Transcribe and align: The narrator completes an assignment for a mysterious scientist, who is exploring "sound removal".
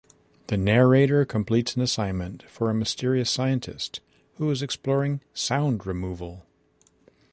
The 0.47 0.57
narrator 0.57 1.25
completes 1.25 1.75
an 1.75 1.83
assignment 1.83 2.41
for 2.49 2.71
a 2.71 2.73
mysterious 2.73 3.29
scientist, 3.29 3.99
who 4.37 4.49
is 4.49 4.63
exploring 4.63 5.21
"sound 5.35 5.85
removal". 5.85 6.43